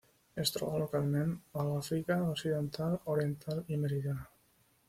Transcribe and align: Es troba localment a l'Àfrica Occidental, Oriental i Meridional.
Es 0.43 0.51
troba 0.53 0.79
localment 0.83 1.35
a 1.63 1.67
l'Àfrica 1.69 2.17
Occidental, 2.31 2.99
Oriental 3.15 3.63
i 3.77 3.81
Meridional. 3.83 4.29